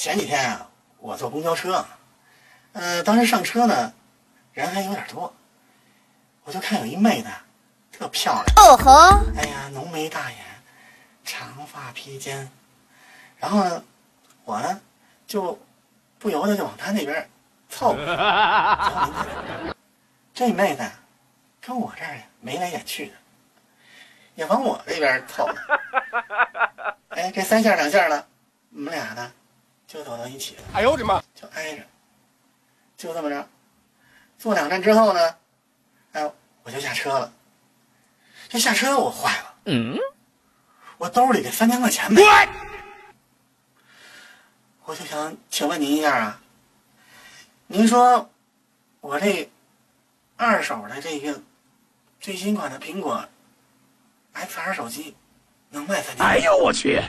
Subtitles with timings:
[0.00, 0.66] 前几天啊，
[0.96, 1.84] 我坐公交车，
[2.72, 3.92] 呃，当时上车呢，
[4.54, 5.30] 人还有点多，
[6.44, 7.28] 我就看有一妹子，
[7.92, 8.46] 特漂亮。
[8.56, 8.90] 哦吼！
[9.36, 10.38] 哎呀，浓眉大眼，
[11.22, 12.50] 长发披肩，
[13.36, 13.84] 然后呢，
[14.44, 14.80] 我呢
[15.26, 15.60] 就
[16.18, 17.28] 不由得就往她那边
[17.68, 17.94] 凑。
[20.32, 20.90] 这妹子
[21.60, 23.12] 跟我这儿眉来眼去的，
[24.34, 25.46] 也往我这边凑。
[27.10, 28.26] 哎，这三下两下的，
[28.72, 29.30] 我们俩呢
[29.92, 30.62] 就走到一起了。
[30.72, 31.20] 哎呦我的妈！
[31.34, 31.82] 就挨着，
[32.96, 33.48] 就这么着，
[34.38, 35.36] 坐两站之后呢，
[36.12, 36.32] 哎，
[36.62, 37.32] 我就下车了。
[38.48, 39.98] 这下车我坏了，嗯，
[40.96, 42.48] 我兜里的三千块钱没了。
[44.84, 46.40] 我就想请问您一下啊，
[47.66, 48.30] 您说
[49.00, 49.50] 我这
[50.36, 51.42] 二手的这个
[52.20, 53.28] 最新款的苹果
[54.34, 55.16] XR 手机
[55.70, 56.24] 能卖三千？
[56.24, 57.02] 哎呦我去！